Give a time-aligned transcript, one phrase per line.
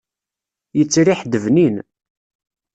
[0.77, 1.75] Yettriḥ-d bnin.